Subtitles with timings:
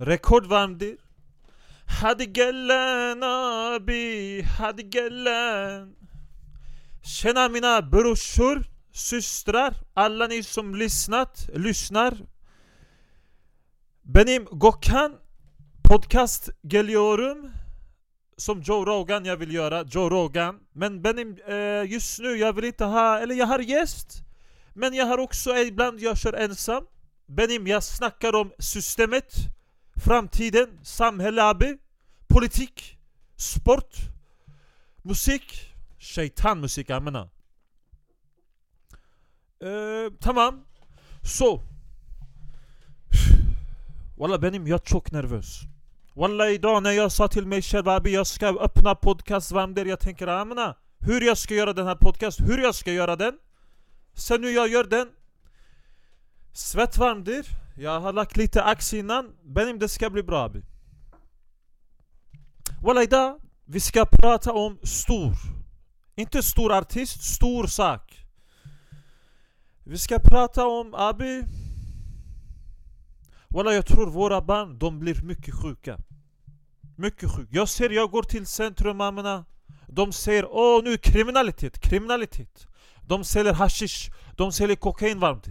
[0.00, 0.98] Rekordvarmdir.
[1.86, 5.96] Hadi gelen abi, hadi gelen
[7.02, 12.14] Tjena mina brorsor, systrar, alla ni som lyssnat, lyssnar.
[14.04, 15.16] Benim Gokhan,
[15.84, 17.50] podcast geliyorum
[18.36, 20.60] Som Joe Rogan jag vill göra, Joe Rogan.
[20.72, 24.22] Men benim eh, just nu, jag vill inte ha, eller jag har gäst
[24.74, 26.84] Men jag har också, ibland jag kör ensam.
[27.26, 29.57] Benim jag snackar om systemet.
[30.82, 31.78] Samhälle abi
[32.28, 32.98] Politik,
[33.36, 33.96] sport,
[35.04, 37.28] musik Şeytan musik amına
[39.62, 40.64] ee, Tamam.
[41.22, 41.60] Så
[44.18, 45.62] Valla benim jag çok nervös
[46.14, 50.00] Valla idag när jag sa till mig själv abi jag ska öppna podcast Vamder Jag
[50.00, 53.38] tänker amına Hur jag ska göra den här podcast, hur jag ska göra den
[54.14, 55.08] Sen nu jag gör den
[56.52, 57.46] Svettvarmdir
[57.80, 59.32] Jag har lagt lite ax innan.
[59.44, 60.62] Benim det ska bli bra abi.
[62.82, 65.32] Walla idag, vi ska prata om stor.
[66.16, 68.26] Inte stor artist, stor sak.
[69.84, 71.42] Vi ska prata om Abi
[73.48, 75.98] Walla jag tror våra barn, de blir mycket sjuka.
[76.96, 77.48] Mycket sjuka.
[77.52, 79.44] Jag ser, jag går till centrum mammorna.
[79.86, 82.66] De säger åh nu kriminalitet, kriminalitet.
[83.06, 85.48] De säljer hashish, de säljer kokain varmt.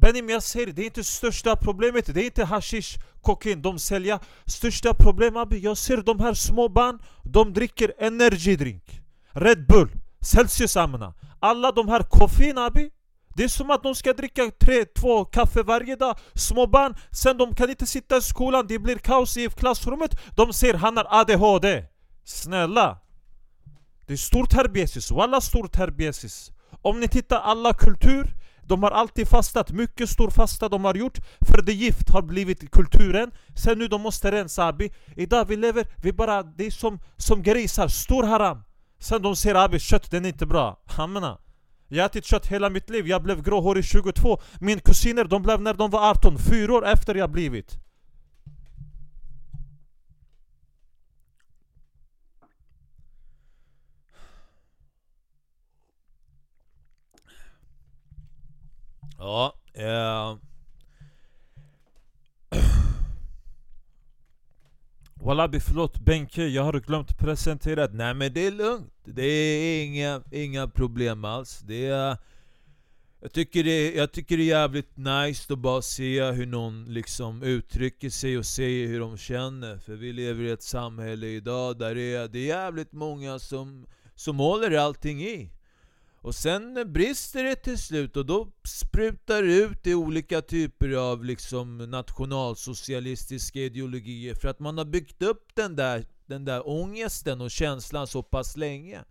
[0.00, 3.62] Benim jag säger, det är inte största problemet, det är inte hashish, kokain.
[3.62, 9.00] De säljer Största problemet, jag ser de här små barn, de dricker energidrink
[9.32, 11.14] Red Bull, Celsius amna.
[11.40, 12.90] Alla de här koffein abi
[13.36, 16.18] det är som att de ska dricka tre, två kaffe varje dag.
[16.34, 20.20] Små barn, sen de kan inte sitta i skolan, det blir kaos i klassrummet.
[20.36, 21.84] De säger han har ADHD
[22.24, 22.98] Snälla.
[24.06, 26.50] Det är stor terbiesis, walla stor terbiesis
[26.82, 28.34] Om ni tittar alla kultur
[28.68, 32.70] de har alltid fastat, mycket stor fasta de har gjort För det gift har blivit
[32.70, 33.30] kulturen.
[33.56, 34.90] Sen nu de måste rensa abi.
[35.16, 38.62] Idag vi lever, vi bara, det är som, som grisar, stor haram.
[39.00, 40.82] Sen de säger abi, kött den är inte bra.
[40.86, 41.38] Hamna
[41.88, 45.60] Jag har ätit kött hela mitt liv, jag blev gråhårig 22 Min kusiner de blev
[45.60, 47.87] när de var 18, fyra år efter jag blivit.
[59.20, 60.36] Ja, eh.
[65.14, 70.22] Wallabi förlåt Benke, jag har glömt presentera Nej men det är lugnt, det är inga,
[70.30, 71.60] inga problem alls.
[71.66, 72.16] Det är,
[73.20, 77.42] jag, tycker det, jag tycker det är jävligt nice att bara se hur någon liksom
[77.42, 79.78] uttrycker sig och säger hur de känner.
[79.78, 83.86] För vi lever i ett samhälle idag där det är, det är jävligt många som,
[84.14, 85.50] som håller allting i
[86.28, 91.24] och sen brister det till slut och då sprutar det ut i olika typer av
[91.24, 97.50] liksom nationalsocialistiska ideologier för att man har byggt upp den där, den där ångesten och
[97.50, 99.04] känslan så pass länge.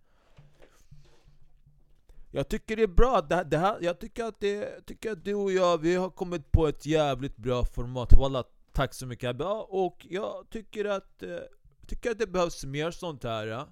[2.30, 5.34] Jag tycker det är bra, det, det här, jag tycker att, det, tycker att du
[5.34, 8.12] och jag, vi har kommit på ett jävligt bra format.
[8.12, 9.40] Walla, tack så mycket.
[9.68, 11.38] Och jag tycker att, eh,
[11.86, 13.46] tycker att det behövs mer sånt här.
[13.46, 13.68] Ja?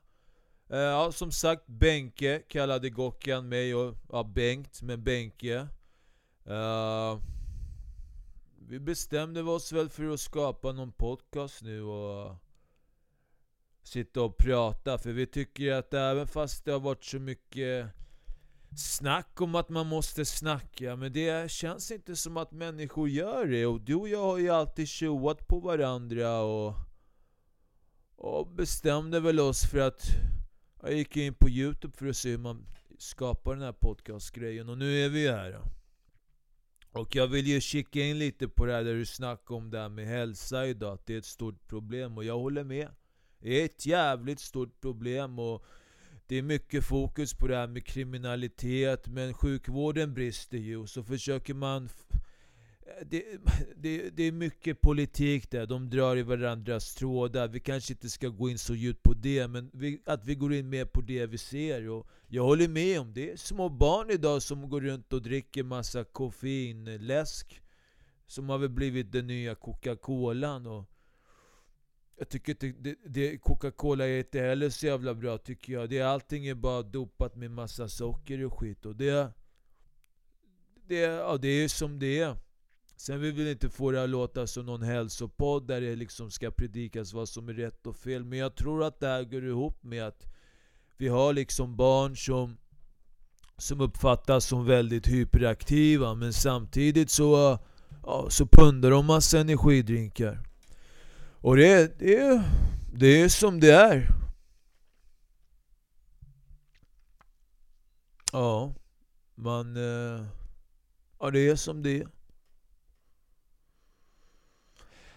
[0.72, 5.68] Uh, ja, som sagt, Benke kallade Gokian mig och, ja, Bengt, men Benke.
[6.46, 7.20] Uh,
[8.68, 12.36] vi bestämde oss väl för att skapa någon podcast nu och
[13.82, 14.98] sitta och prata.
[14.98, 17.86] För vi tycker att även fast det har varit så mycket
[18.76, 23.66] snack om att man måste snacka, men det känns inte som att människor gör det.
[23.66, 26.74] Och du och jag har ju alltid tjoat på varandra och,
[28.16, 30.02] och bestämde väl oss för att
[30.86, 32.66] jag gick in på Youtube för att se hur man
[32.98, 35.60] skapar den här podcastgrejen och nu är vi här.
[36.92, 39.78] Och jag vill ju kika in lite på det här där du snackade om det
[39.78, 42.18] här med hälsa idag, att det är ett stort problem.
[42.18, 42.88] Och jag håller med.
[43.38, 45.64] Det är ett jävligt stort problem och
[46.26, 50.76] det är mycket fokus på det här med kriminalitet, men sjukvården brister ju.
[50.76, 51.88] Och så försöker man
[53.02, 53.24] det,
[53.76, 57.48] det, det är mycket politik där, de drar i varandras trådar.
[57.48, 60.54] Vi kanske inte ska gå in så djupt på det, men vi, att vi går
[60.54, 61.88] in mer på det vi ser.
[61.88, 63.30] Och jag håller med om det.
[63.30, 67.62] är små barn idag som går runt och dricker massa koffeinläsk.
[68.26, 70.66] Som har väl blivit den nya Coca-Colan.
[70.66, 70.84] Och
[72.18, 75.90] jag tycker inte det, det, Coca-Cola är inte heller så jävla bra tycker jag.
[75.90, 78.86] Det, allting är bara dopat med massa socker och skit.
[78.86, 79.32] Och det,
[80.86, 82.36] det, ja, det är som det är.
[82.96, 86.50] Sen vill vi inte få det att låta som någon hälsopodd där det liksom ska
[86.50, 88.24] predikas vad som är rätt och fel.
[88.24, 90.26] Men jag tror att det här går ihop med att
[90.96, 92.56] vi har liksom barn som,
[93.58, 96.14] som uppfattas som väldigt hyperaktiva.
[96.14, 97.58] Men samtidigt så,
[98.02, 100.42] ja, så pundar de massa energidrinkar.
[101.40, 102.44] Och det, det,
[102.94, 104.08] det är som det är.
[108.32, 108.74] Ja,
[109.34, 109.76] man...
[109.76, 110.24] Eh,
[111.18, 112.15] ja, det är som det är.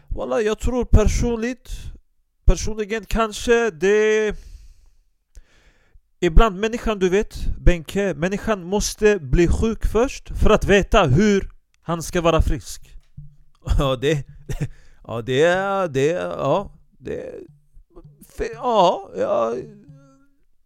[0.10, 1.70] Walla, jag tror personligt,
[2.46, 4.36] personligen kanske det...
[6.22, 11.52] Ibland människan, du vet Benke, människan måste bli sjuk först för att veta hur
[11.82, 12.82] han ska vara frisk.
[13.78, 14.24] Ja, det...
[15.04, 15.88] Ja, det...
[15.88, 17.34] det ja, det...
[18.54, 19.56] Ja, ja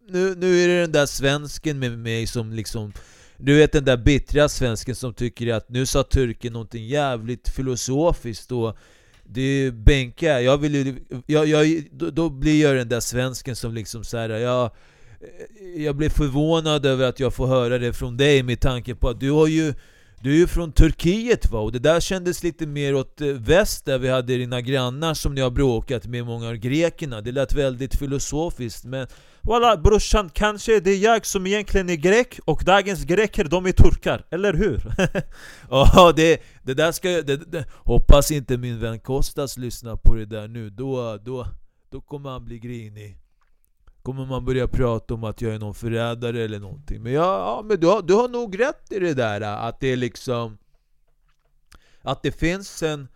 [0.09, 2.93] nu, nu är det den där svensken med mig som liksom
[3.37, 8.51] Du vet den där bittra svensken som tycker att nu sa turken någonting jävligt filosofiskt
[8.51, 8.77] och
[9.23, 13.55] det är Benke, jag vill ju, jag, jag, då, då blir jag den där svensken
[13.55, 18.17] som liksom såhär, jag, eh, jag blir förvånad över att jag får höra det från
[18.17, 19.73] dig med tanke på att du har ju
[20.23, 21.59] du är ju från Turkiet va?
[21.59, 25.35] Och det där kändes lite mer åt eh, väst där vi hade dina grannar som
[25.35, 29.07] ni har bråkat med många av grekerna Det lät väldigt filosofiskt men
[29.41, 33.71] Walla brorsan, kanske det är jag som egentligen är grek och dagens greker de är
[33.71, 34.81] turkar, eller hur?
[35.69, 40.25] Ja, det, det där ska det, det, Hoppas inte min vän Kostas lyssnar på det
[40.25, 41.47] där nu, då, då,
[41.91, 43.22] då kommer han bli grinig
[44.03, 47.63] Kommer man börja prata om att jag är någon förrädare eller någonting Men, ja, ja,
[47.65, 50.57] men du, har, du har nog rätt i det där att det är liksom
[52.01, 53.07] Att det finns en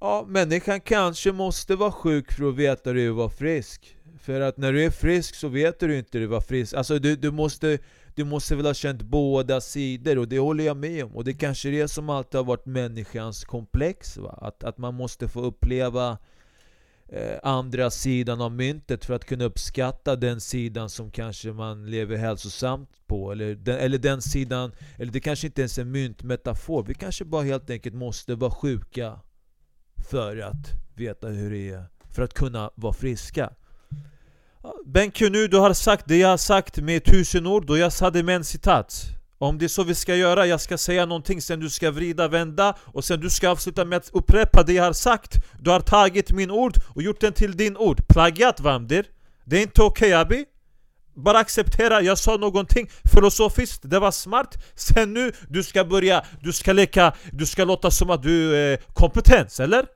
[0.00, 3.98] Ja, människan kanske måste vara sjuk för att veta hur det är att vara frisk
[4.18, 6.40] för att när du är frisk så vet du inte hur det är att vara
[6.40, 6.74] frisk.
[6.74, 7.78] Alltså du, du, måste,
[8.14, 11.16] du måste väl ha känt båda sidor och det håller jag med om.
[11.16, 14.16] Och det kanske är det som alltid har varit människans komplex.
[14.16, 14.38] Va?
[14.42, 16.16] Att, att man måste få uppleva eh,
[17.12, 22.16] Eh, andra sidan av myntet för att kunna uppskatta den sidan som kanske man lever
[22.16, 23.32] hälsosamt på.
[23.32, 26.84] Eller den, eller den sidan, eller det kanske inte ens är en myntmetafor.
[26.84, 29.20] Vi kanske bara helt enkelt måste vara sjuka
[30.10, 31.84] för att veta hur det är.
[32.14, 33.50] För att kunna vara friska.
[34.86, 38.10] Benke nu, du har sagt det jag har sagt med tusen ord och jag sa
[38.10, 41.42] det med en citat om det är så vi ska göra, jag ska säga någonting,
[41.42, 44.84] sen du ska vrida, vända och sen du ska avsluta med att upprepa det jag
[44.84, 45.36] har sagt.
[45.60, 48.08] Du har tagit min ord och gjort den till din ord.
[48.08, 49.06] Plagiat Vamdir.
[49.44, 50.44] Det är inte okej okay, Abi.
[51.14, 54.54] Bara acceptera, jag sa någonting filosofiskt, det var smart.
[54.74, 58.76] Sen nu, du ska börja, du ska leka, du ska låta som att du är
[58.76, 59.86] kompetens, eller?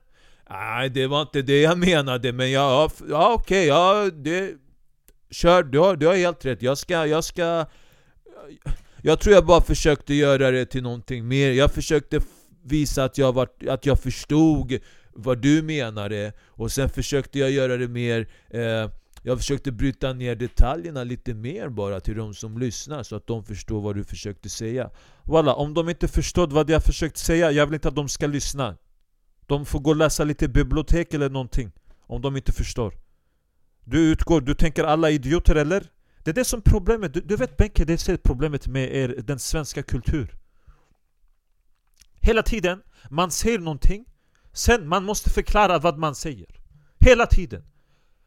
[0.49, 4.51] Nej, det var inte det jag menade, men ja, ja okej, okay, ja, det...
[5.31, 6.61] Kör, du har, du har helt rätt.
[6.61, 7.65] Jag ska, jag ska...
[9.05, 11.51] Jag tror jag bara försökte göra det till någonting mer.
[11.51, 12.21] Jag försökte
[12.63, 14.79] visa att jag, var, att jag förstod
[15.13, 18.27] vad du menade, och sen försökte jag göra det mer...
[18.49, 18.89] Eh,
[19.25, 23.43] jag försökte bryta ner detaljerna lite mer bara till de som lyssnar så att de
[23.43, 24.89] förstår vad du försökte säga
[25.23, 28.27] Walla, om de inte förstod vad jag försökte säga, jag vill inte att de ska
[28.27, 28.77] lyssna
[29.47, 31.71] de får gå och läsa lite bibliotek eller någonting
[32.01, 32.93] Om de inte förstår
[33.83, 35.92] Du utgår, du tänker alla idioter eller?
[36.23, 39.15] Det är det som är problemet, du, du vet Benke, det är problemet med er,
[39.23, 40.37] den svenska kulturen.
[42.21, 44.05] Hela tiden, man säger någonting
[44.53, 46.45] Sen man måste förklara vad man säger
[46.99, 47.63] Hela tiden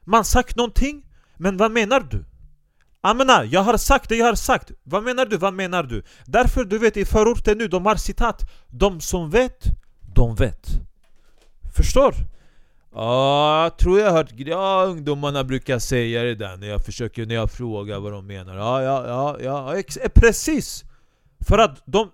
[0.05, 1.07] Man sagt någonting,
[1.37, 2.25] men vad menar du?
[3.01, 5.37] Amena, jag har sagt det jag har sagt Vad menar du?
[5.37, 6.03] Vad menar du?
[6.25, 9.65] Därför du vet i förorten nu, de har citat De som vet,
[10.15, 10.69] de vet
[11.77, 12.15] Förstår?
[12.95, 17.27] Ja, jag tror jag har hört ja, ungdomarna brukar säga det där när jag försöker,
[17.27, 18.57] när jag frågar vad de menar.
[18.57, 20.85] Ja, ja, ja, ja, ex eh, precis!
[21.49, 22.11] För att de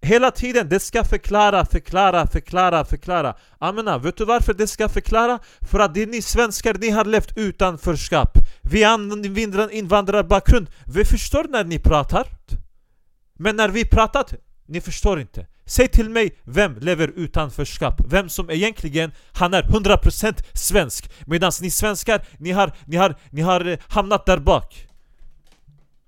[0.00, 3.34] hela tiden, det ska förklara, förklara, förklara, förklara.
[3.58, 5.38] Amena, ah, vet du varför det ska förklara?
[5.60, 8.38] För att det är ni svenskar, ni har levt utanförskap.
[8.62, 12.26] Vi har invandrarbakgrund, vi förstår när ni pratar.
[13.38, 14.34] Men när vi pratat,
[14.66, 15.46] ni förstår inte.
[15.68, 18.00] Säg till mig vem lever utanförskap?
[18.08, 21.10] Vem som egentligen, han är 100% svensk.
[21.26, 24.86] Medan ni svenskar, ni har, ni har, ni har eh, hamnat där bak.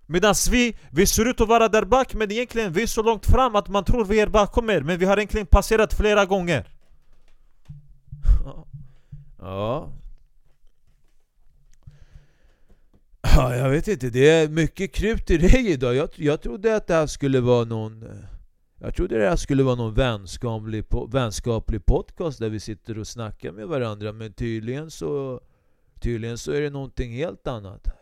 [0.06, 3.26] Medan vi, vi ser ut att vara där bak men egentligen vi är så långt
[3.26, 6.68] fram att man tror vi är bakom er Men vi har egentligen passerat flera gånger.
[9.40, 9.92] Ja.
[13.22, 15.94] Ja, jag vet inte, det är mycket krut i dig idag.
[15.94, 18.37] Jag, jag trodde att det här skulle vara någon eh,
[18.78, 23.52] jag trodde det här skulle vara någon vänskaplig, vänskaplig podcast där vi sitter och snackar
[23.52, 25.40] med varandra men tydligen så
[26.00, 27.94] Tydligen så är det någonting helt annat här.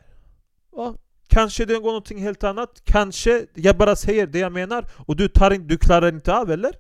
[0.73, 0.95] Ja,
[1.29, 2.83] kanske det går någonting helt annat.
[2.85, 6.51] Kanske jag bara säger det jag menar och du, tar in, du klarar inte av,
[6.51, 6.73] eller?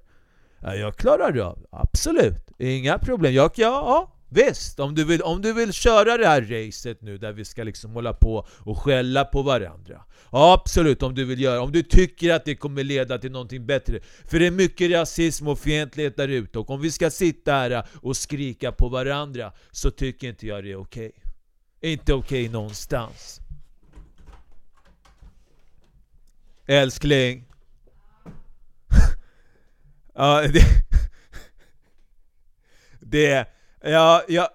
[0.60, 1.66] Ja, jag klarar det av.
[1.70, 2.50] Absolut.
[2.58, 3.32] Inga problem.
[3.32, 7.18] Jag, ja, ja, Visst, om du, vill, om du vill köra det här racet nu
[7.18, 10.04] där vi ska liksom hålla på och skälla på varandra.
[10.30, 14.00] Absolut, om du vill göra Om du tycker att det kommer leda till någonting bättre.
[14.24, 17.86] För det är mycket rasism och fientlighet där ute och om vi ska sitta här
[18.02, 21.06] och skrika på varandra Så tycker inte jag det är okej.
[21.06, 21.92] Okay.
[21.92, 23.40] Inte okej okay någonstans.
[26.66, 27.44] Älskling.
[30.14, 30.60] Ja, det...
[33.00, 33.55] Det...
[33.86, 34.48] Ja, ja,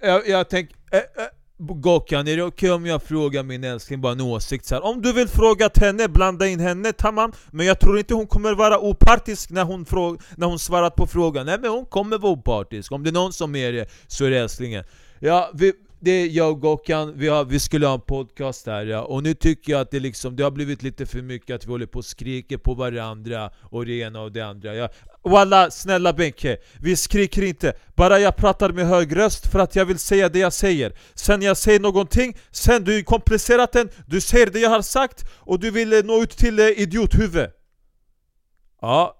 [0.00, 0.76] jag, jag tänker...
[0.92, 1.28] Äh, äh, eh,
[1.60, 4.84] Gokan, är det okej okay om jag frågar min älskling bara en åsikt så här?
[4.84, 8.54] Om du vill fråga henne, blanda in henne, tamam Men jag tror inte hon kommer
[8.54, 12.32] vara opartisk när hon, fråga, när hon svarat på frågan Nej men hon kommer vara
[12.32, 14.84] opartisk, om det är någon som är det så är det älsklingen
[15.18, 19.02] Ja, vi, det är jag och Gokan, vi, vi skulle ha en podcast här ja.
[19.02, 21.70] Och nu tycker jag att det, liksom, det har blivit lite för mycket att vi
[21.70, 24.88] håller på och skriker på varandra och det ena och det andra ja.
[25.28, 27.72] Walla, snälla Benke, vi skriker inte.
[27.96, 30.98] Bara jag pratar med hög röst för att jag vill säga det jag säger.
[31.14, 35.60] Sen jag säger någonting, sen du komplicerat den, du säger det jag har sagt och
[35.60, 37.50] du vill eh, nå ut till eh, idiothuvud.
[38.80, 39.14] Ja.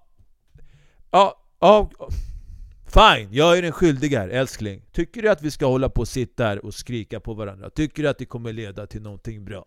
[1.11, 1.89] Ja, ja.
[2.87, 4.81] Fine, jag är den skyldiga här, älskling.
[4.91, 7.69] Tycker du att vi ska hålla på och sitta här och skrika på varandra?
[7.69, 9.65] Tycker du att det kommer leda till någonting bra?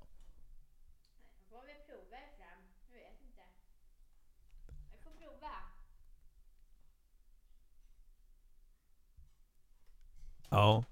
[10.53, 10.85] Ja.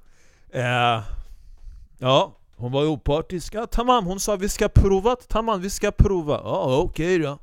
[0.52, 1.02] Eh,
[1.98, 3.54] ja, hon var ju opartisk.
[3.54, 5.16] Ja, tamam, hon sa vi ska prova.
[5.16, 6.40] Tamam, vi ska prova.
[6.44, 7.38] Ja, okej okay då.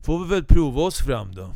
[0.00, 1.52] Får vi väl prova oss fram då.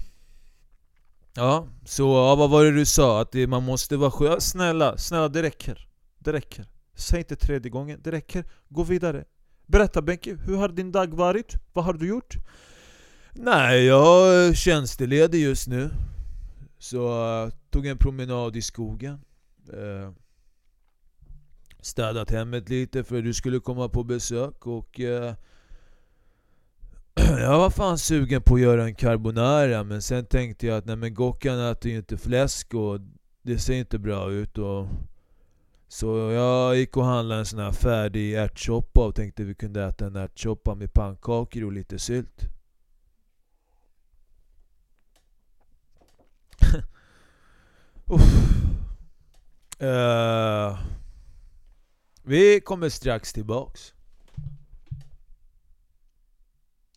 [1.35, 3.21] Ja, så ja, vad var det du sa?
[3.21, 4.41] Att det, man måste vara skön?
[4.41, 5.89] Snälla, snälla det räcker.
[6.19, 6.67] Det räcker.
[6.95, 8.45] Säg inte tredje gången, det räcker.
[8.69, 9.25] Gå vidare.
[9.67, 11.55] Berätta Benke, hur har din dag varit?
[11.73, 12.35] Vad har du gjort?
[13.33, 15.91] Nej, jag är tjänsteledig just nu.
[16.79, 19.21] Så jag tog en promenad i skogen
[19.69, 20.13] eh,
[21.81, 25.35] städat hemmet lite för att du skulle komma på besök och eh,
[27.15, 30.97] jag var fan sugen på att göra en carbonara men sen tänkte jag att nej
[30.97, 33.01] men Gockan äter ju inte fläsk och
[33.43, 34.87] det ser inte bra ut och
[35.89, 40.07] så jag gick och handlade en sån här färdig ärtsoppa och tänkte vi kunde äta
[40.07, 42.43] en ärtsoppa med pannkakor och lite sylt.
[49.81, 50.79] uh,
[52.23, 53.94] vi kommer strax tillbaks.